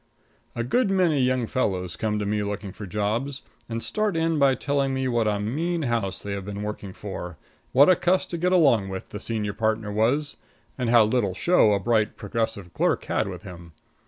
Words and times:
A 0.55 0.63
good 0.63 0.89
many 0.89 1.21
young 1.21 1.45
fellows 1.45 1.95
come 1.95 2.17
to 2.17 2.25
me 2.25 2.41
looking 2.41 2.71
for 2.71 2.87
jobs, 2.87 3.43
and 3.69 3.83
start 3.83 4.17
in 4.17 4.39
by 4.39 4.55
telling 4.55 4.95
me 4.95 5.07
what 5.07 5.27
a 5.27 5.39
mean 5.39 5.83
house 5.83 6.23
they 6.23 6.31
have 6.31 6.43
been 6.43 6.63
working 6.63 6.91
for; 6.91 7.37
what 7.71 7.87
a 7.87 7.95
cuss 7.95 8.25
to 8.25 8.39
get 8.39 8.51
along 8.51 8.89
with 8.89 9.09
the 9.09 9.19
senior 9.19 9.53
partner 9.53 9.91
was; 9.91 10.37
and 10.75 10.89
how 10.89 11.03
little 11.05 11.35
show 11.35 11.73
a 11.73 11.79
bright, 11.79 12.17
progressive 12.17 12.73
clerk 12.73 13.05
had 13.05 13.27
with 13.27 13.43
him. 13.43 13.73